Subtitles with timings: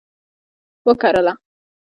[0.87, 1.33] وکرله